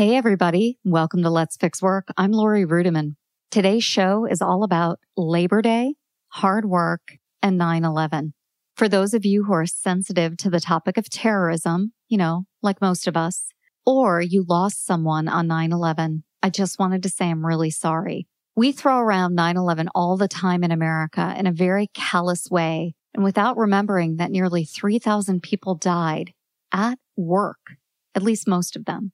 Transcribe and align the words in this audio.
Hey, 0.00 0.16
everybody. 0.16 0.78
Welcome 0.82 1.22
to 1.24 1.28
Let's 1.28 1.58
Fix 1.58 1.82
Work. 1.82 2.08
I'm 2.16 2.32
Laurie 2.32 2.64
Ruettimann. 2.64 3.16
Today's 3.50 3.84
show 3.84 4.24
is 4.24 4.40
all 4.40 4.64
about 4.64 4.98
Labor 5.14 5.60
Day, 5.60 5.96
hard 6.28 6.64
work, 6.64 7.18
and 7.42 7.58
9 7.58 7.84
11. 7.84 8.32
For 8.74 8.88
those 8.88 9.12
of 9.12 9.26
you 9.26 9.44
who 9.44 9.52
are 9.52 9.66
sensitive 9.66 10.38
to 10.38 10.48
the 10.48 10.58
topic 10.58 10.96
of 10.96 11.10
terrorism, 11.10 11.92
you 12.08 12.16
know, 12.16 12.44
like 12.62 12.80
most 12.80 13.06
of 13.06 13.14
us, 13.14 13.50
or 13.84 14.22
you 14.22 14.42
lost 14.48 14.86
someone 14.86 15.28
on 15.28 15.46
9 15.46 15.70
11, 15.70 16.24
I 16.42 16.48
just 16.48 16.78
wanted 16.78 17.02
to 17.02 17.10
say 17.10 17.28
I'm 17.28 17.44
really 17.44 17.70
sorry. 17.70 18.26
We 18.56 18.72
throw 18.72 19.00
around 19.00 19.34
9 19.34 19.58
11 19.58 19.90
all 19.94 20.16
the 20.16 20.28
time 20.28 20.64
in 20.64 20.72
America 20.72 21.34
in 21.38 21.46
a 21.46 21.52
very 21.52 21.88
callous 21.92 22.50
way 22.50 22.94
and 23.12 23.22
without 23.22 23.58
remembering 23.58 24.16
that 24.16 24.30
nearly 24.30 24.64
3,000 24.64 25.42
people 25.42 25.74
died 25.74 26.32
at 26.72 26.98
work, 27.18 27.76
at 28.14 28.22
least 28.22 28.48
most 28.48 28.76
of 28.76 28.86
them. 28.86 29.12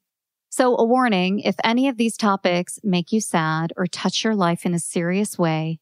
So 0.57 0.75
a 0.79 0.85
warning, 0.85 1.41
if 1.41 1.55
any 1.63 1.87
of 1.87 1.99
these 1.99 2.17
topics 2.17 2.79
make 2.83 3.13
you 3.13 3.21
sad 3.21 3.75
or 3.77 3.87
touch 3.87 4.25
your 4.25 4.35
life 4.35 4.65
in 4.65 4.73
a 4.73 4.79
serious 4.79 5.39
way, 5.39 5.81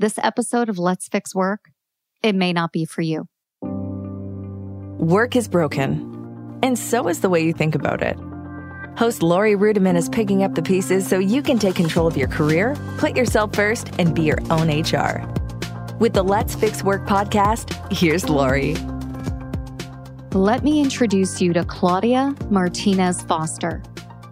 this 0.00 0.18
episode 0.20 0.68
of 0.68 0.80
Let's 0.80 1.06
Fix 1.06 1.32
Work, 1.32 1.70
it 2.24 2.34
may 2.34 2.52
not 2.52 2.72
be 2.72 2.84
for 2.84 3.02
you. 3.02 3.28
Work 4.98 5.36
is 5.36 5.46
broken, 5.46 6.58
and 6.60 6.76
so 6.76 7.06
is 7.06 7.20
the 7.20 7.28
way 7.28 7.44
you 7.44 7.52
think 7.52 7.76
about 7.76 8.02
it. 8.02 8.18
Host 8.98 9.22
Laurie 9.22 9.54
Ruettimann 9.54 9.94
is 9.94 10.08
picking 10.08 10.42
up 10.42 10.56
the 10.56 10.62
pieces 10.62 11.06
so 11.06 11.20
you 11.20 11.40
can 11.40 11.56
take 11.56 11.76
control 11.76 12.08
of 12.08 12.16
your 12.16 12.26
career, 12.26 12.74
put 12.98 13.16
yourself 13.16 13.54
first, 13.54 13.92
and 14.00 14.12
be 14.12 14.22
your 14.22 14.40
own 14.50 14.66
HR. 14.68 15.24
With 16.00 16.14
the 16.14 16.24
Let's 16.24 16.56
Fix 16.56 16.82
Work 16.82 17.06
podcast, 17.06 17.92
here's 17.92 18.28
Laurie. 18.28 18.74
Let 20.32 20.64
me 20.64 20.80
introduce 20.80 21.40
you 21.40 21.52
to 21.52 21.64
Claudia 21.64 22.34
Martinez 22.50 23.22
Foster. 23.22 23.84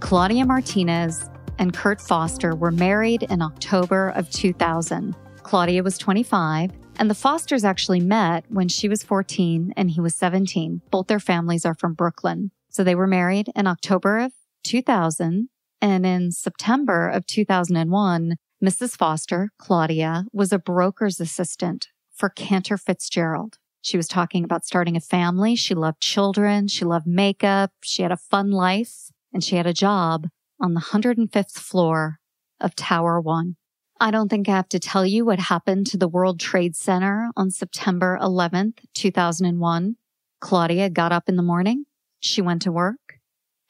Claudia 0.04 0.44
Martinez 0.44 1.30
and 1.58 1.72
Kurt 1.72 1.98
Foster 1.98 2.54
were 2.54 2.70
married 2.70 3.22
in 3.22 3.40
October 3.40 4.10
of 4.10 4.28
2000. 4.28 5.16
Claudia 5.42 5.82
was 5.82 5.96
25, 5.96 6.72
and 6.98 7.08
the 7.08 7.14
Fosters 7.14 7.64
actually 7.64 8.00
met 8.00 8.44
when 8.50 8.68
she 8.68 8.86
was 8.86 9.02
14 9.02 9.72
and 9.78 9.90
he 9.90 10.02
was 10.02 10.14
17. 10.14 10.82
Both 10.90 11.06
their 11.06 11.18
families 11.18 11.64
are 11.64 11.74
from 11.74 11.94
Brooklyn. 11.94 12.50
So 12.68 12.84
they 12.84 12.94
were 12.94 13.06
married 13.06 13.50
in 13.56 13.66
October 13.66 14.18
of 14.18 14.32
2000. 14.64 15.48
And 15.80 16.04
in 16.04 16.32
September 16.32 17.08
of 17.08 17.24
2001, 17.24 18.36
Mrs. 18.62 18.98
Foster, 18.98 19.52
Claudia, 19.56 20.26
was 20.34 20.52
a 20.52 20.58
broker's 20.58 21.18
assistant 21.18 21.88
for 22.12 22.28
Cantor 22.28 22.76
Fitzgerald. 22.76 23.56
She 23.80 23.96
was 23.96 24.08
talking 24.08 24.44
about 24.44 24.66
starting 24.66 24.96
a 24.96 25.00
family. 25.00 25.56
She 25.56 25.74
loved 25.74 26.02
children. 26.02 26.68
She 26.68 26.84
loved 26.84 27.06
makeup. 27.06 27.70
She 27.82 28.02
had 28.02 28.12
a 28.12 28.18
fun 28.18 28.50
life 28.50 29.10
and 29.34 29.42
she 29.44 29.56
had 29.56 29.66
a 29.66 29.74
job 29.74 30.28
on 30.60 30.72
the 30.72 30.80
105th 30.80 31.58
floor 31.58 32.20
of 32.60 32.76
Tower 32.76 33.20
One. 33.20 33.56
I 34.00 34.10
don't 34.10 34.28
think 34.28 34.48
I 34.48 34.52
have 34.52 34.68
to 34.70 34.78
tell 34.78 35.04
you 35.04 35.24
what 35.24 35.38
happened 35.38 35.86
to 35.88 35.98
the 35.98 36.08
World 36.08 36.40
Trade 36.40 36.76
Center 36.76 37.30
on 37.36 37.50
September 37.50 38.18
11th, 38.22 38.78
2001. 38.94 39.96
Claudia 40.40 40.90
got 40.90 41.12
up 41.12 41.28
in 41.28 41.36
the 41.36 41.42
morning, 41.42 41.84
she 42.20 42.40
went 42.40 42.62
to 42.62 42.72
work, 42.72 43.18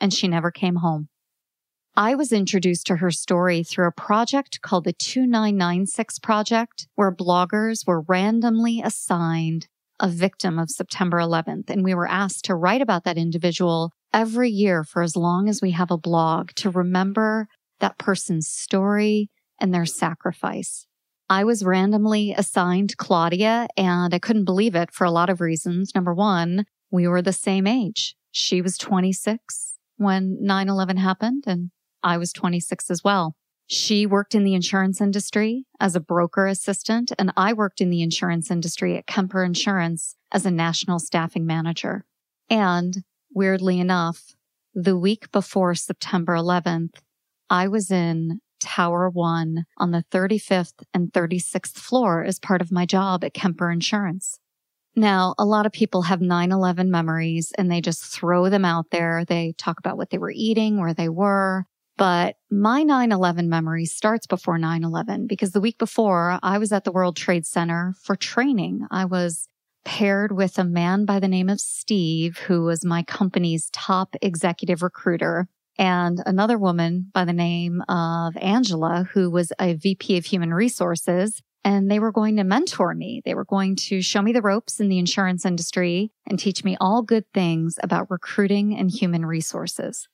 and 0.00 0.12
she 0.12 0.28
never 0.28 0.50
came 0.50 0.76
home. 0.76 1.08
I 1.96 2.16
was 2.16 2.32
introduced 2.32 2.86
to 2.88 2.96
her 2.96 3.12
story 3.12 3.62
through 3.62 3.86
a 3.86 3.92
project 3.92 4.60
called 4.62 4.84
the 4.84 4.92
2996 4.92 6.18
Project, 6.18 6.88
where 6.96 7.14
bloggers 7.14 7.86
were 7.86 8.00
randomly 8.00 8.82
assigned 8.82 9.68
a 10.00 10.08
victim 10.08 10.58
of 10.58 10.70
September 10.70 11.18
11th. 11.18 11.70
And 11.70 11.84
we 11.84 11.94
were 11.94 12.08
asked 12.08 12.44
to 12.46 12.56
write 12.56 12.82
about 12.82 13.04
that 13.04 13.16
individual 13.16 13.92
every 14.14 14.48
year 14.48 14.84
for 14.84 15.02
as 15.02 15.16
long 15.16 15.48
as 15.48 15.60
we 15.60 15.72
have 15.72 15.90
a 15.90 15.98
blog 15.98 16.52
to 16.54 16.70
remember 16.70 17.48
that 17.80 17.98
person's 17.98 18.48
story 18.48 19.28
and 19.60 19.74
their 19.74 19.84
sacrifice. 19.84 20.86
I 21.28 21.42
was 21.44 21.64
randomly 21.64 22.32
assigned 22.32 22.96
Claudia 22.96 23.66
and 23.76 24.14
I 24.14 24.18
couldn't 24.18 24.44
believe 24.44 24.74
it 24.74 24.92
for 24.92 25.04
a 25.04 25.10
lot 25.10 25.30
of 25.30 25.40
reasons. 25.40 25.94
Number 25.94 26.14
one, 26.14 26.64
we 26.90 27.08
were 27.08 27.22
the 27.22 27.32
same 27.32 27.66
age. 27.66 28.14
She 28.30 28.62
was 28.62 28.78
26 28.78 29.74
when 29.96 30.38
9 30.40 30.68
11 30.68 30.96
happened 30.98 31.44
and 31.46 31.70
I 32.02 32.16
was 32.16 32.32
26 32.32 32.90
as 32.90 33.02
well. 33.02 33.34
She 33.66 34.06
worked 34.06 34.34
in 34.34 34.44
the 34.44 34.54
insurance 34.54 35.00
industry 35.00 35.64
as 35.80 35.96
a 35.96 36.00
broker 36.00 36.46
assistant, 36.46 37.12
and 37.18 37.32
I 37.34 37.54
worked 37.54 37.80
in 37.80 37.88
the 37.88 38.02
insurance 38.02 38.50
industry 38.50 38.98
at 38.98 39.06
Kemper 39.06 39.42
Insurance 39.42 40.16
as 40.30 40.44
a 40.44 40.50
national 40.50 40.98
staffing 40.98 41.46
manager. 41.46 42.04
And 42.50 43.02
weirdly 43.34 43.80
enough, 43.80 44.34
the 44.74 44.96
week 44.96 45.30
before 45.32 45.74
September 45.74 46.34
11th, 46.34 46.94
I 47.50 47.68
was 47.68 47.90
in 47.90 48.40
Tower 48.60 49.10
One 49.10 49.66
on 49.76 49.90
the 49.90 50.04
35th 50.10 50.84
and 50.94 51.12
36th 51.12 51.74
floor 51.74 52.24
as 52.24 52.38
part 52.38 52.62
of 52.62 52.72
my 52.72 52.86
job 52.86 53.22
at 53.24 53.34
Kemper 53.34 53.70
Insurance. 53.70 54.38
Now, 54.96 55.34
a 55.38 55.44
lot 55.44 55.66
of 55.66 55.72
people 55.72 56.02
have 56.02 56.20
9 56.20 56.52
11 56.52 56.90
memories 56.90 57.52
and 57.58 57.70
they 57.70 57.80
just 57.80 58.04
throw 58.04 58.48
them 58.48 58.64
out 58.64 58.86
there. 58.90 59.24
They 59.24 59.54
talk 59.58 59.78
about 59.78 59.96
what 59.96 60.10
they 60.10 60.18
were 60.18 60.32
eating, 60.34 60.80
where 60.80 60.94
they 60.94 61.08
were. 61.08 61.66
But 61.96 62.36
my 62.50 62.82
9 62.82 63.12
11 63.12 63.48
memory 63.48 63.84
starts 63.84 64.26
before 64.26 64.58
9 64.58 64.84
11 64.84 65.26
because 65.26 65.52
the 65.52 65.60
week 65.60 65.78
before 65.78 66.38
I 66.42 66.58
was 66.58 66.72
at 66.72 66.84
the 66.84 66.92
World 66.92 67.16
Trade 67.16 67.46
Center 67.46 67.94
for 68.02 68.16
training. 68.16 68.86
I 68.90 69.04
was 69.04 69.48
paired 69.84 70.32
with 70.32 70.58
a 70.58 70.64
man 70.64 71.04
by 71.04 71.20
the 71.20 71.28
name 71.28 71.48
of 71.48 71.60
Steve, 71.60 72.38
who 72.38 72.62
was 72.62 72.84
my 72.84 73.02
company's 73.02 73.70
top 73.72 74.16
executive 74.22 74.82
recruiter, 74.82 75.46
and 75.78 76.22
another 76.26 76.58
woman 76.58 77.10
by 77.12 77.24
the 77.24 77.32
name 77.32 77.82
of 77.88 78.36
Angela, 78.36 79.08
who 79.12 79.30
was 79.30 79.52
a 79.60 79.74
VP 79.74 80.16
of 80.16 80.26
human 80.26 80.54
resources. 80.54 81.42
And 81.66 81.90
they 81.90 81.98
were 81.98 82.12
going 82.12 82.36
to 82.36 82.44
mentor 82.44 82.94
me. 82.94 83.22
They 83.24 83.34
were 83.34 83.46
going 83.46 83.76
to 83.76 84.02
show 84.02 84.20
me 84.20 84.32
the 84.32 84.42
ropes 84.42 84.80
in 84.80 84.90
the 84.90 84.98
insurance 84.98 85.46
industry 85.46 86.12
and 86.28 86.38
teach 86.38 86.62
me 86.62 86.76
all 86.78 87.02
good 87.02 87.24
things 87.32 87.78
about 87.82 88.10
recruiting 88.10 88.76
and 88.76 88.90
human 88.90 89.24
resources. 89.24 90.06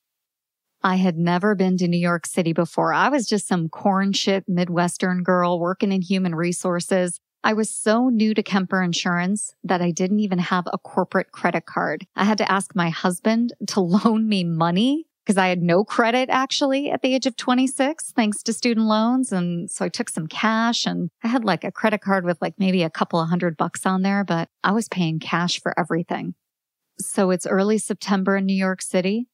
I 0.83 0.95
had 0.95 1.17
never 1.17 1.53
been 1.53 1.77
to 1.77 1.87
New 1.87 1.99
York 1.99 2.25
City 2.25 2.53
before. 2.53 2.93
I 2.93 3.09
was 3.09 3.27
just 3.27 3.47
some 3.47 3.69
corn 3.69 4.13
chip 4.13 4.45
Midwestern 4.47 5.23
girl 5.23 5.59
working 5.59 5.91
in 5.91 6.01
human 6.01 6.33
resources. 6.33 7.19
I 7.43 7.53
was 7.53 7.69
so 7.69 8.09
new 8.09 8.33
to 8.33 8.43
Kemper 8.43 8.83
Insurance 8.83 9.55
that 9.63 9.81
I 9.81 9.91
didn't 9.91 10.19
even 10.19 10.39
have 10.39 10.67
a 10.71 10.77
corporate 10.77 11.31
credit 11.31 11.65
card. 11.65 12.05
I 12.15 12.23
had 12.23 12.37
to 12.37 12.51
ask 12.51 12.75
my 12.75 12.89
husband 12.89 13.53
to 13.67 13.79
loan 13.81 14.29
me 14.29 14.43
money 14.43 15.07
because 15.25 15.37
I 15.37 15.47
had 15.47 15.61
no 15.61 15.83
credit 15.83 16.29
actually 16.29 16.91
at 16.91 17.01
the 17.01 17.13
age 17.13 17.25
of 17.25 17.35
26, 17.35 18.11
thanks 18.15 18.41
to 18.43 18.53
student 18.53 18.87
loans. 18.87 19.31
And 19.31 19.69
so 19.69 19.85
I 19.85 19.89
took 19.89 20.09
some 20.09 20.27
cash 20.27 20.85
and 20.85 21.09
I 21.23 21.27
had 21.27 21.45
like 21.45 21.63
a 21.63 21.71
credit 21.71 22.01
card 22.01 22.25
with 22.25 22.41
like 22.41 22.55
maybe 22.57 22.83
a 22.83 22.89
couple 22.89 23.19
of 23.19 23.29
hundred 23.29 23.57
bucks 23.57 23.85
on 23.85 24.01
there, 24.01 24.23
but 24.23 24.49
I 24.63 24.71
was 24.71 24.87
paying 24.87 25.19
cash 25.19 25.61
for 25.61 25.77
everything. 25.79 26.35
So 26.99 27.31
it's 27.31 27.47
early 27.47 27.77
September 27.77 28.37
in 28.37 28.45
New 28.45 28.55
York 28.55 28.81
City. 28.81 29.27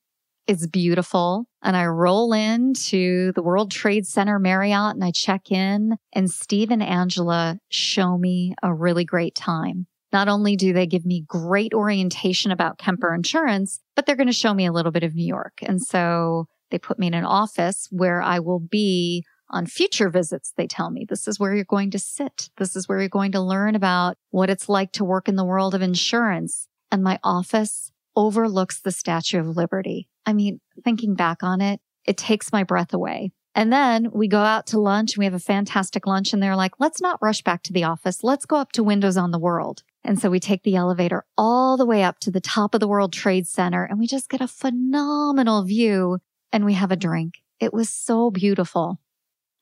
It's 0.47 0.66
beautiful. 0.66 1.46
And 1.62 1.75
I 1.75 1.85
roll 1.85 2.31
into 2.31 3.34
the 3.34 3.44
World 3.44 3.69
Trade 3.69 4.08
Center 4.08 4.40
Marriott 4.40 4.96
and 4.96 5.03
I 5.03 5.12
check 5.12 5.52
in 5.52 5.97
and 6.13 6.31
Steve 6.31 6.72
and 6.72 6.81
Angela 6.81 7.59
show 7.69 8.18
me 8.18 8.56
a 8.63 8.74
really 8.74 9.03
great 9.03 9.36
time. 9.36 9.88
Not 10.13 10.30
only 10.30 10.56
do 10.56 10.72
they 10.72 10.88
give 10.88 11.06
me 11.06 11.25
great 11.28 11.74
orientation 11.74 12.52
about 12.52 12.78
Kemper 12.78 13.13
Insurance, 13.13 13.81
but 13.94 14.06
they're 14.06 14.16
going 14.16 14.28
to 14.28 14.34
show 14.34 14.53
me 14.53 14.66
a 14.66 14.72
little 14.72 14.94
bit 14.94 15.03
of 15.03 15.16
New 15.16 15.25
York. 15.25 15.59
And 15.62 15.81
so 15.81 16.47
they 16.72 16.80
put 16.80 16.97
me 16.97 17.07
in 17.07 17.13
an 17.13 17.25
office 17.25 17.90
where 17.91 18.22
I 18.22 18.40
will 18.40 18.59
be 18.59 19.25
on 19.50 19.66
future 19.66 20.09
visits. 20.09 20.53
They 20.56 20.68
tell 20.68 20.91
me 20.91 21.06
this 21.07 21.28
is 21.28 21.40
where 21.40 21.53
you're 21.53 21.66
going 21.66 21.91
to 21.91 22.00
sit. 22.00 22.50
This 22.57 22.75
is 22.75 22.88
where 22.88 23.00
you're 23.00 23.09
going 23.09 23.34
to 23.34 23.41
learn 23.41 23.75
about 23.75 24.18
what 24.30 24.50
it's 24.50 24.69
like 24.69 24.94
to 24.94 25.03
work 25.03 25.28
in 25.28 25.36
the 25.36 25.46
world 25.46 25.75
of 25.75 25.81
insurance. 25.81 26.68
And 26.90 27.03
my 27.03 27.19
office 27.22 27.91
overlooks 28.16 28.80
the 28.80 28.91
Statue 28.91 29.40
of 29.40 29.57
Liberty. 29.57 30.09
I 30.28 30.34
mean, 30.34 30.60
thinking 30.84 31.16
back 31.16 31.42
on 31.42 31.62
it, 31.62 31.80
it 32.06 32.18
takes 32.18 32.52
my 32.52 32.64
breath 32.64 32.94
away. 32.94 33.31
And 33.56 33.74
then 33.74 34.12
we 34.12 34.28
go 34.28 34.42
out 34.42 34.68
to 34.68 34.80
lunch 34.80 35.13
and 35.13 35.22
we 35.22 35.25
have 35.25 35.34
a 35.34 35.40
fantastic 35.40 36.06
lunch 36.06 36.31
and 36.31 36.44
they're 36.44 36.56
like, 36.56 36.74
let's 36.80 37.01
not 37.01 37.19
rush 37.24 37.42
back 37.42 37.63
to 37.63 37.74
the 37.74 37.86
office. 37.86 38.24
Let's 38.24 38.46
go 38.46 38.57
up 38.57 38.72
to 38.74 38.84
Windows 38.84 39.18
on 39.18 39.31
the 39.31 39.40
World. 39.40 39.81
And 40.04 40.19
so 40.19 40.30
we 40.30 40.40
take 40.40 40.62
the 40.62 40.75
elevator 40.75 41.25
all 41.38 41.75
the 41.75 41.86
way 41.86 42.04
up 42.04 42.19
to 42.19 42.31
the 42.31 42.40
top 42.40 42.75
of 42.75 42.80
the 42.80 42.88
World 42.88 43.13
Trade 43.13 43.48
Center 43.48 43.84
and 43.84 43.98
we 43.98 44.06
just 44.06 44.30
get 44.30 44.42
a 44.42 44.48
phenomenal 44.48 45.63
view 45.63 46.19
and 46.51 46.66
we 46.66 46.74
have 46.74 46.92
a 46.92 46.96
drink. 46.96 47.36
It 47.60 47.74
was 47.74 47.90
so 47.90 48.30
beautiful. 48.30 49.00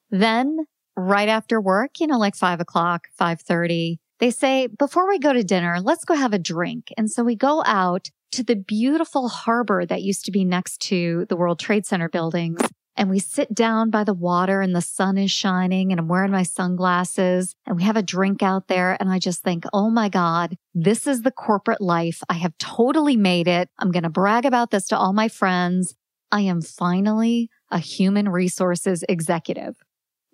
Then 0.10 0.66
right 0.98 1.30
after 1.30 1.62
work, 1.62 2.00
you 2.00 2.08
know, 2.08 2.20
like 2.20 2.36
five 2.36 2.60
o'clock, 2.60 3.08
530, 3.18 4.00
they 4.20 4.32
say, 4.32 4.68
before 4.68 5.08
we 5.08 5.20
go 5.20 5.34
to 5.34 5.44
dinner, 5.44 5.80
let's 5.82 6.06
go 6.06 6.16
have 6.16 6.34
a 6.34 6.40
drink. 6.40 6.94
And 6.98 7.10
so 7.10 7.24
we 7.24 7.36
go 7.36 7.64
out 7.66 8.10
to 8.36 8.44
the 8.44 8.56
beautiful 8.56 9.30
harbor 9.30 9.86
that 9.86 10.02
used 10.02 10.26
to 10.26 10.32
be 10.32 10.44
next 10.44 10.82
to 10.82 11.26
the 11.30 11.38
World 11.38 11.58
Trade 11.58 11.86
Center 11.86 12.10
buildings. 12.10 12.60
And 12.98 13.10
we 13.10 13.20
sit 13.20 13.54
down 13.54 13.90
by 13.90 14.04
the 14.04 14.14
water 14.14 14.60
and 14.60 14.76
the 14.76 14.82
sun 14.82 15.18
is 15.18 15.32
shining 15.32 15.92
and 15.92 16.00
I'm 16.00 16.10
wearing 16.10 16.32
my 16.32 16.44
sunglasses 16.44 17.56
and 17.66 17.78
we 17.78 17.84
have 17.84 17.96
a 17.96 18.04
drink 18.04 18.44
out 18.44 18.68
there. 18.68 18.98
And 19.00 19.10
I 19.10 19.20
just 19.20 19.42
think, 19.42 19.64
oh 19.72 19.90
my 19.90 20.10
God, 20.10 20.58
this 20.74 21.08
is 21.08 21.22
the 21.22 21.32
corporate 21.32 21.80
life. 21.80 22.22
I 22.28 22.34
have 22.34 22.58
totally 22.58 23.16
made 23.16 23.48
it. 23.48 23.70
I'm 23.80 23.92
going 23.92 24.04
to 24.04 24.10
brag 24.10 24.46
about 24.46 24.70
this 24.70 24.88
to 24.88 24.98
all 24.98 25.14
my 25.14 25.30
friends. 25.30 25.96
I 26.30 26.42
am 26.42 26.62
finally 26.62 27.50
a 27.72 27.80
human 27.80 28.28
resources 28.28 29.04
executive. 29.08 29.76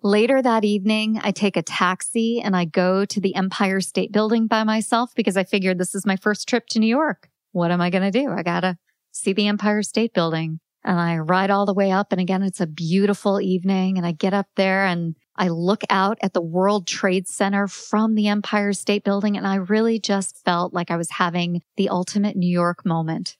Later 0.02 0.42
that 0.42 0.64
evening, 0.64 1.20
I 1.22 1.30
take 1.30 1.56
a 1.56 1.62
taxi 1.62 2.40
and 2.40 2.56
I 2.56 2.64
go 2.64 3.04
to 3.04 3.20
the 3.20 3.36
Empire 3.36 3.80
State 3.80 4.10
Building 4.10 4.48
by 4.48 4.64
myself 4.64 5.12
because 5.14 5.36
I 5.36 5.44
figured 5.44 5.78
this 5.78 5.94
is 5.94 6.04
my 6.04 6.16
first 6.16 6.48
trip 6.48 6.66
to 6.70 6.80
New 6.80 6.88
York. 6.88 7.28
What 7.52 7.70
am 7.70 7.80
I 7.80 7.90
going 7.90 8.10
to 8.10 8.18
do? 8.18 8.30
I 8.30 8.42
got 8.42 8.60
to 8.60 8.76
see 9.12 9.32
the 9.32 9.48
Empire 9.48 9.82
State 9.82 10.12
Building. 10.12 10.60
And 10.84 10.98
I 10.98 11.18
ride 11.18 11.50
all 11.50 11.64
the 11.64 11.74
way 11.74 11.92
up. 11.92 12.10
And 12.10 12.20
again, 12.20 12.42
it's 12.42 12.60
a 12.60 12.66
beautiful 12.66 13.40
evening. 13.40 13.98
And 13.98 14.06
I 14.06 14.12
get 14.12 14.34
up 14.34 14.48
there 14.56 14.84
and 14.84 15.14
I 15.36 15.48
look 15.48 15.82
out 15.88 16.18
at 16.22 16.32
the 16.32 16.42
World 16.42 16.88
Trade 16.88 17.28
Center 17.28 17.68
from 17.68 18.14
the 18.14 18.26
Empire 18.26 18.72
State 18.72 19.04
Building. 19.04 19.36
And 19.36 19.46
I 19.46 19.56
really 19.56 20.00
just 20.00 20.42
felt 20.44 20.74
like 20.74 20.90
I 20.90 20.96
was 20.96 21.10
having 21.10 21.62
the 21.76 21.88
ultimate 21.88 22.36
New 22.36 22.50
York 22.50 22.84
moment. 22.84 23.36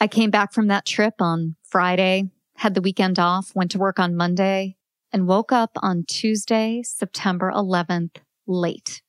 I 0.00 0.06
came 0.06 0.30
back 0.30 0.52
from 0.52 0.68
that 0.68 0.86
trip 0.86 1.14
on 1.20 1.56
Friday, 1.62 2.30
had 2.56 2.74
the 2.74 2.82
weekend 2.82 3.18
off, 3.18 3.54
went 3.54 3.70
to 3.72 3.78
work 3.78 3.98
on 3.98 4.16
Monday 4.16 4.76
and 5.12 5.26
woke 5.26 5.52
up 5.52 5.70
on 5.82 6.04
Tuesday, 6.06 6.82
September 6.84 7.52
11th, 7.54 8.16
late. 8.46 9.02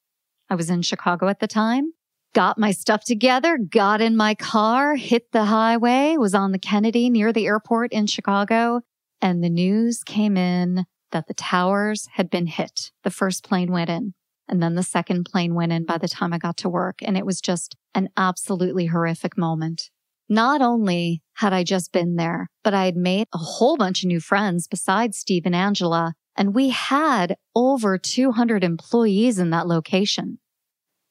I 0.49 0.55
was 0.55 0.69
in 0.69 0.81
Chicago 0.81 1.27
at 1.27 1.39
the 1.39 1.47
time, 1.47 1.93
got 2.33 2.57
my 2.57 2.71
stuff 2.71 3.03
together, 3.03 3.57
got 3.57 4.01
in 4.01 4.15
my 4.15 4.35
car, 4.35 4.95
hit 4.95 5.31
the 5.31 5.45
highway, 5.45 6.15
was 6.17 6.35
on 6.35 6.51
the 6.51 6.59
Kennedy 6.59 7.09
near 7.09 7.33
the 7.33 7.45
airport 7.45 7.91
in 7.91 8.07
Chicago, 8.07 8.81
and 9.21 9.43
the 9.43 9.49
news 9.49 10.03
came 10.03 10.37
in 10.37 10.85
that 11.11 11.27
the 11.27 11.33
towers 11.33 12.07
had 12.13 12.29
been 12.29 12.47
hit. 12.47 12.91
The 13.03 13.09
first 13.09 13.43
plane 13.43 13.71
went 13.71 13.89
in. 13.89 14.13
And 14.47 14.63
then 14.63 14.75
the 14.75 14.83
second 14.83 15.25
plane 15.25 15.55
went 15.55 15.71
in 15.71 15.85
by 15.85 15.97
the 15.97 16.07
time 16.07 16.33
I 16.33 16.37
got 16.37 16.57
to 16.57 16.69
work. 16.69 16.99
And 17.01 17.17
it 17.17 17.25
was 17.25 17.41
just 17.41 17.75
an 17.93 18.09
absolutely 18.15 18.87
horrific 18.87 19.37
moment. 19.37 19.89
Not 20.29 20.61
only 20.61 21.21
had 21.35 21.53
I 21.53 21.63
just 21.63 21.91
been 21.91 22.15
there, 22.15 22.49
but 22.63 22.73
I 22.73 22.85
had 22.85 22.97
made 22.97 23.27
a 23.33 23.37
whole 23.37 23.77
bunch 23.77 24.03
of 24.03 24.07
new 24.07 24.19
friends 24.19 24.67
besides 24.67 25.17
Steve 25.17 25.43
and 25.45 25.55
Angela. 25.55 26.13
And 26.35 26.53
we 26.53 26.69
had 26.69 27.37
over 27.55 27.97
200 27.97 28.63
employees 28.63 29.39
in 29.39 29.49
that 29.51 29.67
location. 29.67 30.39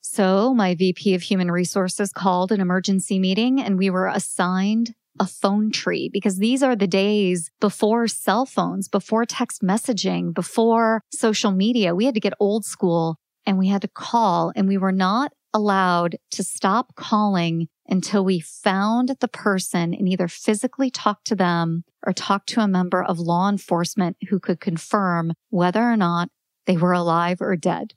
So 0.09 0.55
my 0.55 0.77
VP 0.77 1.15
of 1.15 1.23
human 1.23 1.51
resources 1.51 2.13
called 2.13 2.53
an 2.53 2.61
emergency 2.61 3.19
meeting 3.19 3.61
and 3.61 3.77
we 3.77 3.91
were 3.91 4.07
assigned 4.07 4.95
a 5.19 5.27
phone 5.27 5.73
tree 5.73 6.09
because 6.13 6.39
these 6.39 6.63
are 6.63 6.77
the 6.77 6.87
days 6.87 7.51
before 7.61 8.07
cell 8.07 8.47
phones, 8.47 8.89
before 8.89 9.27
text 9.27 9.63
messaging, 9.63 10.33
before 10.33 11.03
social 11.13 11.51
media. 11.51 11.95
We 11.95 12.05
had 12.05 12.15
to 12.15 12.21
get 12.21 12.35
old 12.39 12.65
school 12.65 13.17
and 13.45 13.59
we 13.59 13.67
had 13.67 13.83
to 13.83 13.89
call 13.89 14.53
and 14.55 14.69
we 14.69 14.79
were 14.79 14.93
not 14.93 15.33
allowed 15.53 16.17
to 16.31 16.45
stop 16.45 16.95
calling 16.95 17.67
until 17.89 18.25
we 18.25 18.39
found 18.39 19.17
the 19.21 19.29
person 19.29 19.93
and 19.93 20.09
either 20.09 20.29
physically 20.29 20.91
talked 20.91 21.27
to 21.27 21.35
them 21.35 21.83
or 22.07 22.13
talked 22.13 22.49
to 22.51 22.61
a 22.61 22.69
member 22.69 23.03
of 23.03 23.19
law 23.19 23.49
enforcement 23.49 24.17
who 24.29 24.39
could 24.39 24.61
confirm 24.61 25.33
whether 25.51 25.83
or 25.83 25.97
not 25.97 26.29
they 26.67 26.77
were 26.77 26.93
alive 26.93 27.39
or 27.41 27.57
dead. 27.57 27.95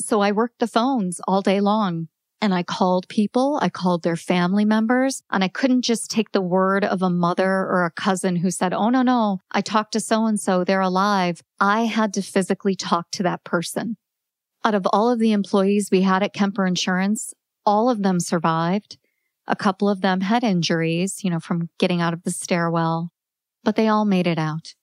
So 0.00 0.20
I 0.20 0.32
worked 0.32 0.58
the 0.58 0.66
phones 0.66 1.20
all 1.28 1.42
day 1.42 1.60
long 1.60 2.08
and 2.40 2.54
I 2.54 2.62
called 2.62 3.08
people. 3.08 3.58
I 3.60 3.68
called 3.68 4.02
their 4.02 4.16
family 4.16 4.64
members 4.64 5.22
and 5.30 5.44
I 5.44 5.48
couldn't 5.48 5.82
just 5.82 6.10
take 6.10 6.32
the 6.32 6.40
word 6.40 6.84
of 6.84 7.02
a 7.02 7.10
mother 7.10 7.50
or 7.50 7.84
a 7.84 7.90
cousin 7.90 8.36
who 8.36 8.50
said, 8.50 8.72
Oh, 8.72 8.88
no, 8.88 9.02
no, 9.02 9.40
I 9.50 9.60
talked 9.60 9.92
to 9.92 10.00
so 10.00 10.26
and 10.26 10.40
so. 10.40 10.64
They're 10.64 10.80
alive. 10.80 11.42
I 11.58 11.82
had 11.82 12.14
to 12.14 12.22
physically 12.22 12.74
talk 12.74 13.10
to 13.12 13.22
that 13.24 13.44
person. 13.44 13.96
Out 14.64 14.74
of 14.74 14.86
all 14.92 15.10
of 15.10 15.18
the 15.18 15.32
employees 15.32 15.90
we 15.90 16.02
had 16.02 16.22
at 16.22 16.34
Kemper 16.34 16.66
Insurance, 16.66 17.34
all 17.64 17.90
of 17.90 18.02
them 18.02 18.20
survived. 18.20 18.98
A 19.46 19.56
couple 19.56 19.88
of 19.88 20.00
them 20.00 20.20
had 20.20 20.44
injuries, 20.44 21.24
you 21.24 21.30
know, 21.30 21.40
from 21.40 21.70
getting 21.78 22.00
out 22.00 22.12
of 22.12 22.22
the 22.22 22.30
stairwell, 22.30 23.10
but 23.64 23.76
they 23.76 23.88
all 23.88 24.04
made 24.04 24.26
it 24.26 24.38
out. 24.38 24.74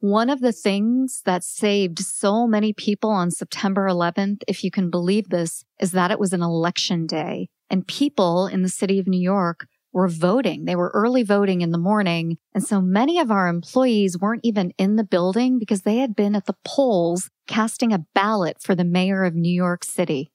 One 0.00 0.30
of 0.30 0.40
the 0.40 0.52
things 0.52 1.22
that 1.24 1.42
saved 1.42 1.98
so 1.98 2.46
many 2.46 2.72
people 2.72 3.10
on 3.10 3.32
September 3.32 3.88
11th, 3.88 4.42
if 4.46 4.62
you 4.62 4.70
can 4.70 4.90
believe 4.90 5.28
this, 5.28 5.64
is 5.80 5.90
that 5.90 6.12
it 6.12 6.20
was 6.20 6.32
an 6.32 6.42
election 6.42 7.06
day 7.06 7.48
and 7.68 7.86
people 7.86 8.46
in 8.46 8.62
the 8.62 8.68
city 8.68 8.98
of 8.98 9.06
New 9.06 9.20
York 9.20 9.66
were 9.92 10.08
voting. 10.08 10.66
They 10.66 10.76
were 10.76 10.92
early 10.94 11.22
voting 11.22 11.62
in 11.62 11.72
the 11.72 11.78
morning. 11.78 12.36
And 12.54 12.62
so 12.62 12.80
many 12.80 13.18
of 13.18 13.30
our 13.30 13.48
employees 13.48 14.18
weren't 14.18 14.44
even 14.44 14.72
in 14.78 14.96
the 14.96 15.04
building 15.04 15.58
because 15.58 15.82
they 15.82 15.96
had 15.96 16.14
been 16.14 16.36
at 16.36 16.46
the 16.46 16.56
polls 16.64 17.30
casting 17.46 17.92
a 17.92 18.04
ballot 18.14 18.58
for 18.60 18.74
the 18.74 18.84
mayor 18.84 19.24
of 19.24 19.34
New 19.34 19.52
York 19.52 19.84
City. 19.84 20.30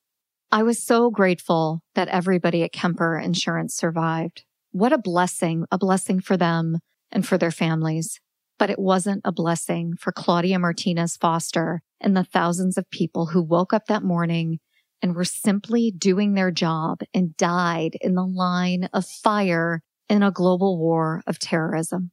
I 0.52 0.64
was 0.64 0.84
so 0.84 1.10
grateful 1.10 1.82
that 1.96 2.10
everybody 2.10 2.64
at 2.64 2.74
Kemper 2.74 3.18
Insurance 3.18 3.76
survived. 3.76 4.44
What 4.72 4.92
a 4.92 4.98
blessing, 4.98 5.66
a 5.72 5.78
blessing 5.78 6.20
for 6.20 6.36
them 6.36 6.80
and 7.12 7.26
for 7.26 7.38
their 7.38 7.52
families. 7.52 8.20
But 8.64 8.70
it 8.70 8.80
wasn't 8.80 9.24
a 9.26 9.34
blessing 9.34 9.96
for 10.00 10.14
Claudia 10.14 10.58
Martinez 10.58 11.18
Foster 11.18 11.82
and 12.00 12.16
the 12.16 12.24
thousands 12.24 12.78
of 12.78 12.90
people 12.90 13.26
who 13.26 13.42
woke 13.42 13.74
up 13.74 13.88
that 13.88 14.04
morning 14.04 14.60
and 15.02 15.14
were 15.14 15.26
simply 15.26 15.92
doing 15.92 16.34
their 16.34 16.50
job 16.50 17.02
and 17.14 17.36
died 17.36 17.98
in 18.00 18.14
the 18.14 18.24
line 18.24 18.88
of 18.94 19.06
fire 19.06 19.82
in 20.08 20.24
a 20.24 20.32
global 20.32 20.80
war 20.80 21.22
of 21.28 21.40
terrorism. 21.40 22.12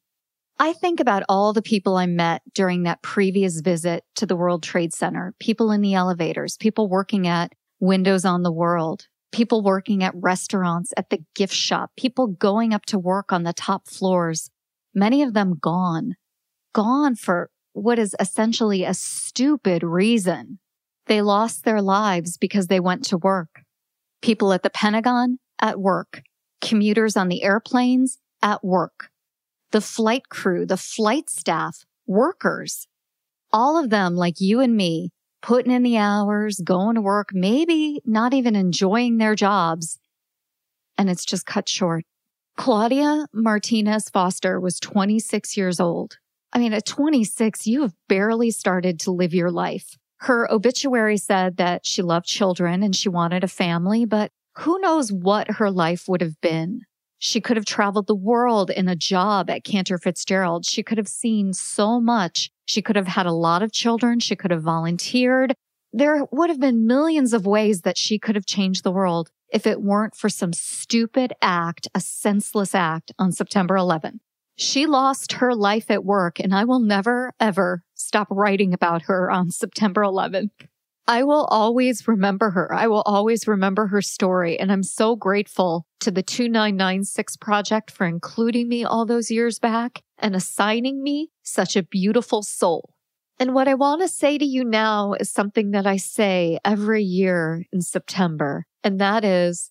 I 0.58 0.72
think 0.72 0.98
about 0.98 1.22
all 1.28 1.52
the 1.52 1.62
people 1.62 1.96
I 1.96 2.06
met 2.06 2.42
during 2.52 2.82
that 2.82 3.00
previous 3.00 3.60
visit 3.60 4.02
to 4.16 4.26
the 4.26 4.34
World 4.34 4.64
Trade 4.64 4.92
Center, 4.92 5.36
people 5.38 5.70
in 5.70 5.82
the 5.82 5.94
elevators, 5.94 6.56
people 6.56 6.88
working 6.88 7.28
at 7.28 7.52
Windows 7.78 8.24
on 8.24 8.42
the 8.42 8.50
World, 8.50 9.06
people 9.30 9.62
working 9.62 10.02
at 10.02 10.16
restaurants, 10.16 10.92
at 10.96 11.10
the 11.10 11.20
gift 11.36 11.54
shop, 11.54 11.92
people 11.96 12.26
going 12.26 12.74
up 12.74 12.86
to 12.86 12.98
work 12.98 13.32
on 13.32 13.44
the 13.44 13.52
top 13.52 13.86
floors, 13.86 14.50
many 14.92 15.22
of 15.22 15.32
them 15.32 15.56
gone, 15.56 16.16
gone 16.72 17.14
for 17.14 17.50
what 17.72 17.98
is 17.98 18.14
essentially 18.18 18.84
a 18.84 18.94
stupid 18.94 19.82
reason. 19.82 20.58
They 21.06 21.22
lost 21.22 21.64
their 21.64 21.82
lives 21.82 22.36
because 22.36 22.66
they 22.66 22.80
went 22.80 23.04
to 23.06 23.18
work. 23.18 23.62
People 24.22 24.52
at 24.52 24.62
the 24.62 24.70
Pentagon 24.70 25.38
at 25.60 25.80
work. 25.80 26.22
Commuters 26.60 27.16
on 27.16 27.28
the 27.28 27.42
airplanes 27.42 28.18
at 28.42 28.64
work. 28.64 29.10
The 29.72 29.80
flight 29.80 30.28
crew, 30.28 30.66
the 30.66 30.76
flight 30.76 31.30
staff, 31.30 31.84
workers. 32.06 32.86
All 33.52 33.82
of 33.82 33.90
them, 33.90 34.14
like 34.14 34.40
you 34.40 34.60
and 34.60 34.76
me, 34.76 35.10
putting 35.42 35.72
in 35.72 35.82
the 35.82 35.96
hours, 35.96 36.60
going 36.62 36.96
to 36.96 37.00
work, 37.00 37.30
maybe 37.32 38.00
not 38.04 38.34
even 38.34 38.54
enjoying 38.54 39.18
their 39.18 39.34
jobs. 39.34 39.98
And 40.98 41.08
it's 41.08 41.24
just 41.24 41.46
cut 41.46 41.68
short. 41.68 42.04
Claudia 42.56 43.26
Martinez 43.32 44.10
Foster 44.10 44.60
was 44.60 44.78
26 44.80 45.56
years 45.56 45.80
old. 45.80 46.18
I 46.52 46.58
mean, 46.58 46.72
at 46.72 46.86
26, 46.86 47.66
you 47.66 47.82
have 47.82 47.94
barely 48.08 48.50
started 48.50 48.98
to 49.00 49.12
live 49.12 49.32
your 49.32 49.50
life. 49.50 49.96
Her 50.18 50.50
obituary 50.52 51.16
said 51.16 51.56
that 51.56 51.86
she 51.86 52.02
loved 52.02 52.26
children 52.26 52.82
and 52.82 52.94
she 52.94 53.08
wanted 53.08 53.44
a 53.44 53.48
family, 53.48 54.04
but 54.04 54.32
who 54.58 54.78
knows 54.80 55.12
what 55.12 55.52
her 55.52 55.70
life 55.70 56.08
would 56.08 56.20
have 56.20 56.40
been. 56.40 56.82
She 57.18 57.40
could 57.40 57.56
have 57.56 57.66
traveled 57.66 58.06
the 58.06 58.14
world 58.14 58.70
in 58.70 58.88
a 58.88 58.96
job 58.96 59.48
at 59.48 59.64
Cantor 59.64 59.98
Fitzgerald. 59.98 60.66
She 60.66 60.82
could 60.82 60.98
have 60.98 61.08
seen 61.08 61.52
so 61.52 62.00
much. 62.00 62.50
She 62.66 62.82
could 62.82 62.96
have 62.96 63.06
had 63.06 63.26
a 63.26 63.32
lot 63.32 63.62
of 63.62 63.72
children. 63.72 64.20
She 64.20 64.36
could 64.36 64.50
have 64.50 64.62
volunteered. 64.62 65.54
There 65.92 66.24
would 66.30 66.50
have 66.50 66.60
been 66.60 66.86
millions 66.86 67.32
of 67.32 67.46
ways 67.46 67.82
that 67.82 67.98
she 67.98 68.18
could 68.18 68.36
have 68.36 68.46
changed 68.46 68.84
the 68.84 68.92
world 68.92 69.30
if 69.52 69.66
it 69.66 69.82
weren't 69.82 70.14
for 70.14 70.28
some 70.28 70.52
stupid 70.52 71.32
act, 71.42 71.88
a 71.94 72.00
senseless 72.00 72.74
act 72.74 73.12
on 73.18 73.32
September 73.32 73.74
11th. 73.74 74.20
She 74.60 74.84
lost 74.84 75.32
her 75.32 75.54
life 75.54 75.90
at 75.90 76.04
work 76.04 76.38
and 76.38 76.54
I 76.54 76.64
will 76.64 76.80
never 76.80 77.32
ever 77.40 77.82
stop 77.94 78.28
writing 78.30 78.74
about 78.74 79.00
her 79.04 79.30
on 79.30 79.50
September 79.50 80.02
11th. 80.02 80.50
I 81.08 81.22
will 81.22 81.46
always 81.46 82.06
remember 82.06 82.50
her. 82.50 82.70
I 82.70 82.86
will 82.86 83.00
always 83.06 83.48
remember 83.48 83.86
her 83.86 84.02
story. 84.02 84.60
And 84.60 84.70
I'm 84.70 84.82
so 84.82 85.16
grateful 85.16 85.86
to 86.00 86.10
the 86.10 86.22
2996 86.22 87.38
project 87.38 87.90
for 87.90 88.06
including 88.06 88.68
me 88.68 88.84
all 88.84 89.06
those 89.06 89.30
years 89.30 89.58
back 89.58 90.02
and 90.18 90.36
assigning 90.36 91.02
me 91.02 91.30
such 91.42 91.74
a 91.74 91.82
beautiful 91.82 92.42
soul. 92.42 92.90
And 93.38 93.54
what 93.54 93.66
I 93.66 93.72
want 93.72 94.02
to 94.02 94.08
say 94.08 94.36
to 94.36 94.44
you 94.44 94.62
now 94.62 95.14
is 95.14 95.30
something 95.30 95.70
that 95.70 95.86
I 95.86 95.96
say 95.96 96.58
every 96.66 97.02
year 97.02 97.64
in 97.72 97.80
September. 97.80 98.66
And 98.84 99.00
that 99.00 99.24
is 99.24 99.70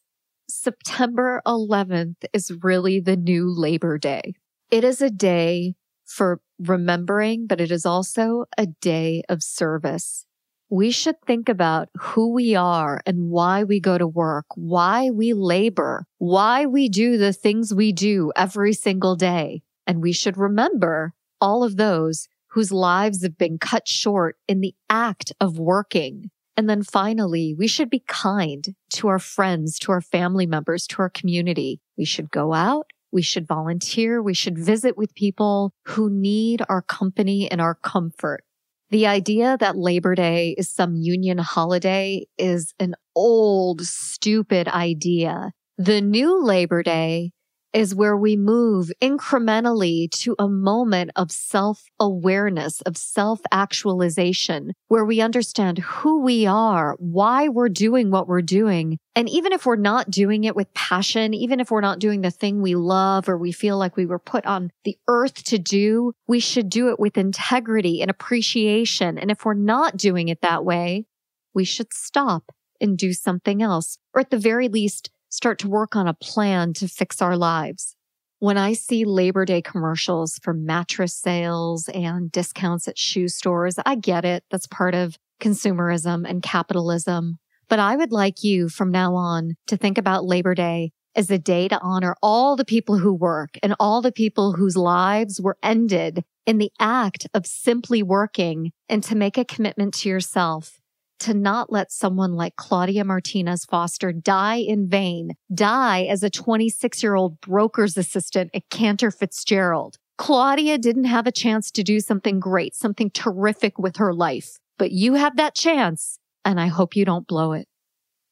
September 0.50 1.44
11th 1.46 2.26
is 2.34 2.52
really 2.64 3.00
the 3.00 3.16
new 3.16 3.54
Labor 3.56 4.00
Day. 4.00 4.34
It 4.72 4.84
is 4.84 5.02
a 5.02 5.10
day 5.10 5.74
for 6.06 6.42
remembering, 6.60 7.48
but 7.48 7.60
it 7.60 7.72
is 7.72 7.88
also 7.88 8.46
a 8.56 8.68
day 8.68 9.24
of 9.28 9.42
service. 9.42 10.28
We 10.70 10.92
should 10.92 11.20
think 11.26 11.50
about 11.50 11.90
who 11.98 12.32
we 12.32 12.54
are 12.54 13.02
and 13.08 13.32
why 13.32 13.64
we 13.64 13.80
go 13.80 13.98
to 13.98 14.06
work, 14.06 14.46
why 14.54 15.10
we 15.10 15.34
labor, 15.34 16.06
why 16.20 16.68
we 16.68 16.88
do 16.88 17.18
the 17.18 17.34
things 17.34 17.74
we 17.74 17.92
do 17.92 18.32
every 18.36 18.74
single 18.74 19.16
day. 19.16 19.64
And 19.88 20.04
we 20.04 20.14
should 20.14 20.38
remember 20.38 21.14
all 21.42 21.64
of 21.64 21.78
those 21.78 22.28
whose 22.52 22.72
lives 22.72 23.24
have 23.24 23.40
been 23.40 23.58
cut 23.58 23.88
short 23.88 24.38
in 24.48 24.62
the 24.62 24.76
act 24.88 25.34
of 25.42 25.58
working. 25.58 26.30
And 26.56 26.70
then 26.70 26.84
finally, 26.84 27.56
we 27.58 27.68
should 27.68 27.90
be 27.90 28.04
kind 28.08 28.76
to 28.92 29.08
our 29.08 29.18
friends, 29.18 29.80
to 29.80 29.92
our 29.94 30.02
family 30.02 30.46
members, 30.46 30.86
to 30.88 31.00
our 31.00 31.10
community. 31.10 31.82
We 31.98 32.06
should 32.06 32.30
go 32.30 32.54
out 32.54 32.86
We 33.12 33.22
should 33.22 33.48
volunteer. 33.48 34.22
We 34.22 34.34
should 34.34 34.58
visit 34.58 34.98
with 34.98 35.16
people 35.16 35.74
who 35.86 36.10
need 36.10 36.62
our 36.70 36.82
company 36.82 37.50
and 37.50 37.60
our 37.60 37.76
comfort. 37.76 38.44
The 38.92 39.06
idea 39.06 39.56
that 39.60 39.78
Labor 39.78 40.16
Day 40.16 40.56
is 40.58 40.70
some 40.70 40.96
union 40.96 41.38
holiday 41.38 42.26
is 42.38 42.74
an 42.80 42.96
old, 43.16 43.82
stupid 43.82 44.68
idea. 44.68 45.52
The 45.78 46.02
new 46.02 46.44
Labor 46.44 46.82
Day 46.82 47.32
is 47.74 47.94
where 47.94 48.18
we 48.18 48.36
move 48.36 48.92
incrementally 49.02 50.10
to 50.12 50.36
a 50.40 50.50
moment 50.50 51.12
of 51.16 51.32
self 51.32 51.86
awareness, 52.00 52.82
of 52.82 52.98
self 52.98 53.42
actualization, 53.52 54.74
where 54.88 55.06
we 55.06 55.22
understand 55.22 55.80
who 55.80 56.22
we 56.22 56.46
are, 56.46 56.96
why 57.00 57.48
we're 57.48 57.70
doing 57.70 58.12
what 58.12 58.28
we're 58.28 58.42
doing. 58.42 58.98
And 59.16 59.30
even 59.30 59.52
if 59.52 59.66
we're 59.66 59.76
not 59.76 60.10
doing 60.10 60.46
it 60.46 60.56
with 60.56 60.74
passion, 60.74 61.34
even 61.34 61.60
if 61.60 61.72
we're 61.72 61.82
not 61.82 62.00
doing 62.00 62.22
the 62.22 62.32
thing 62.32 62.62
we 62.62 62.76
love 62.76 63.28
or 63.28 63.38
we 63.38 63.52
feel 63.52 63.78
like 63.78 63.98
we 63.98 64.06
were 64.06 64.20
put 64.20 64.46
on 64.46 64.72
the 64.84 64.98
earth 65.08 65.44
to 65.46 65.58
do, 65.58 66.14
we 66.28 66.40
should 66.40 66.70
do 66.70 66.90
it 66.90 67.00
with 67.00 67.18
integrity 67.18 68.02
and 68.02 68.10
appreciation. 68.10 69.18
And 69.18 69.30
if 69.30 69.46
we're 69.46 69.54
not 69.54 69.98
doing 69.98 70.30
it 70.30 70.42
that 70.42 70.64
way, 70.64 71.06
we 71.54 71.66
should 71.66 71.92
stop 71.94 72.52
and 72.82 72.98
do 72.98 73.14
something 73.14 73.62
else, 73.62 73.98
or 74.14 74.22
at 74.22 74.30
the 74.30 74.38
very 74.38 74.70
least, 74.70 75.10
start 75.30 75.60
to 75.60 75.70
work 75.70 75.96
on 75.96 76.08
a 76.08 76.14
plan 76.14 76.74
to 76.74 76.88
fix 76.88 77.22
our 77.22 77.38
lives. 77.38 77.96
When 78.40 78.58
I 78.58 78.74
see 78.74 79.04
Labor 79.06 79.46
Day 79.46 79.62
commercials 79.62 80.40
for 80.42 80.54
mattress 80.54 81.14
sales 81.14 81.90
and 81.90 82.32
discounts 82.32 82.88
at 82.88 82.98
shoe 82.98 83.28
stores, 83.28 83.76
I 83.86 83.96
get 83.96 84.26
it. 84.26 84.44
That's 84.50 84.68
part 84.68 84.96
of 84.96 85.18
consumerism 85.42 86.30
and 86.30 86.42
capitalism. 86.42 87.40
But 87.68 87.80
I 87.80 87.96
would 87.96 88.12
like 88.12 88.44
you 88.44 88.70
from 88.70 88.92
now 88.92 89.16
on 89.16 89.56
to 89.68 89.78
think 89.78 89.98
about 89.98 90.26
Labor 90.26 90.56
Day 90.56 90.92
as 91.16 91.30
a 91.30 91.38
day 91.38 91.68
to 91.68 91.80
honor 91.82 92.16
all 92.22 92.56
the 92.56 92.66
people 92.66 92.98
who 92.98 93.14
work 93.14 93.58
and 93.62 93.76
all 93.80 94.02
the 94.02 94.12
people 94.12 94.54
whose 94.54 94.78
lives 94.78 95.42
were 95.42 95.58
ended 95.62 96.24
in 96.46 96.58
the 96.58 96.72
act 96.80 97.28
of 97.34 97.46
simply 97.46 98.02
working 98.02 98.72
and 98.88 99.04
to 99.04 99.16
make 99.16 99.38
a 99.38 99.46
commitment 99.46 99.94
to 99.94 100.10
yourself 100.10 100.79
to 101.20 101.34
not 101.34 101.72
let 101.72 101.92
someone 101.92 102.34
like 102.34 102.56
Claudia 102.56 103.04
Martinez 103.04 103.66
Foster 103.66 104.12
die 104.12 104.58
in 104.58 104.88
vain, 104.88 105.36
die 105.54 106.04
as 106.04 106.24
a 106.24 106.30
26 106.30 107.04
year 107.04 107.16
old 107.16 107.40
broker's 107.42 107.98
assistant 107.98 108.50
at 108.54 108.70
Cantor 108.70 109.12
Fitzgerald. 109.12 109.98
Claudia 110.18 110.78
didn't 110.78 111.06
have 111.06 111.28
a 111.28 111.32
chance 111.32 111.72
to 111.72 111.84
do 111.84 112.00
something 112.00 112.40
great, 112.40 112.76
something 112.76 113.10
terrific 113.10 113.80
with 113.80 113.98
her 113.98 114.14
life, 114.14 114.60
but 114.78 114.92
you 114.92 115.14
have 115.14 115.38
that 115.38 115.56
chance, 115.56 116.20
and 116.44 116.60
I 116.60 116.68
hope 116.68 116.96
you 116.96 117.06
don't 117.06 117.28
blow 117.28 117.54
it. 117.54 117.68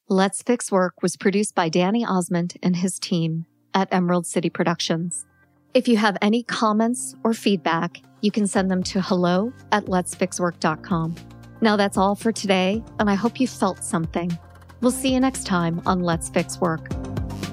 Let's 0.09 0.41
Fix 0.41 0.71
Work 0.71 1.01
was 1.01 1.17
produced 1.17 1.55
by 1.55 1.69
Danny 1.69 2.05
Ozment 2.05 2.57
and 2.63 2.77
his 2.77 2.99
team 2.99 3.45
at 3.73 3.87
Emerald 3.91 4.25
City 4.25 4.49
Productions. 4.49 5.25
If 5.73 5.87
you 5.87 5.97
have 5.97 6.17
any 6.21 6.43
comments 6.43 7.15
or 7.23 7.33
feedback, 7.33 8.01
you 8.21 8.31
can 8.31 8.47
send 8.47 8.71
them 8.71 8.83
to 8.83 9.01
hello 9.01 9.53
at 9.71 9.85
letsfixwork.com. 9.85 11.36
Now 11.59 11.75
that's 11.75 11.97
all 11.97 12.15
for 12.15 12.31
today, 12.31 12.83
and 12.99 13.09
I 13.09 13.15
hope 13.15 13.39
you 13.39 13.47
felt 13.47 13.83
something. 13.83 14.37
We'll 14.81 14.91
see 14.91 15.13
you 15.13 15.19
next 15.19 15.45
time 15.45 15.81
on 15.85 16.01
Let's 16.01 16.29
Fix 16.29 16.59
Work. 16.61 16.87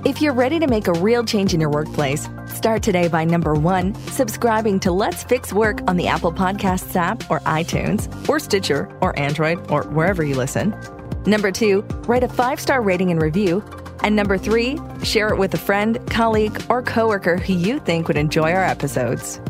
If 0.05 0.21
you're 0.21 0.35
ready 0.35 0.59
to 0.59 0.67
make 0.67 0.87
a 0.87 0.93
real 0.93 1.25
change 1.25 1.55
in 1.55 1.61
your 1.61 1.71
workplace, 1.71 2.29
start 2.47 2.83
today 2.83 3.09
by 3.09 3.25
number 3.25 3.55
one, 3.55 3.95
subscribing 4.11 4.79
to 4.81 4.93
Let's 4.93 5.25
Fix 5.25 5.51
Work 5.55 5.81
on 5.89 5.97
the 5.97 6.07
Apple 6.07 6.33
Podcasts 6.33 6.95
app 6.95 7.31
or 7.31 7.41
iTunes 7.41 8.29
or 8.29 8.39
Stitcher 8.39 8.95
or 9.01 9.19
Android 9.19 9.71
or 9.71 9.85
wherever 9.85 10.23
you 10.23 10.35
listen. 10.35 10.77
Number 11.25 11.51
two, 11.51 11.81
write 12.07 12.23
a 12.23 12.29
five 12.29 12.61
star 12.61 12.83
rating 12.83 13.11
and 13.11 13.23
review. 13.23 13.65
And 14.03 14.15
number 14.15 14.37
three, 14.37 14.79
share 15.03 15.29
it 15.29 15.39
with 15.39 15.55
a 15.55 15.59
friend, 15.59 15.99
colleague, 16.11 16.63
or 16.69 16.83
coworker 16.83 17.39
who 17.39 17.55
you 17.55 17.79
think 17.79 18.07
would 18.07 18.19
enjoy 18.19 18.53
our 18.53 18.65
episodes. 18.65 19.41